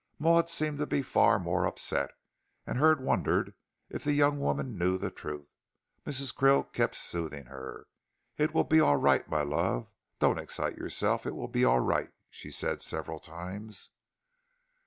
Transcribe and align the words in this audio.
Maud 0.17 0.49
seemed 0.49 0.79
to 0.79 0.87
be 0.87 1.03
far 1.03 1.37
more 1.37 1.67
upset, 1.67 2.09
and 2.65 2.79
Hurd 2.79 3.01
wondered 3.01 3.53
if 3.87 4.03
the 4.03 4.13
young 4.13 4.39
woman 4.39 4.75
knew 4.75 4.97
the 4.97 5.11
truth. 5.11 5.53
Mrs. 6.07 6.33
Krill 6.33 6.73
kept 6.73 6.95
soothing 6.95 7.45
her. 7.45 7.85
"It 8.35 8.51
will 8.51 8.63
be 8.63 8.79
all 8.79 8.95
right, 8.97 9.29
my 9.29 9.43
love. 9.43 9.91
Don't 10.17 10.39
excite 10.39 10.75
yourself. 10.75 11.27
It 11.27 11.35
will 11.35 11.47
be 11.47 11.63
all 11.65 11.81
right," 11.81 12.11
she 12.31 12.49
said 12.49 12.81
several 12.81 13.19
times. 13.19 13.91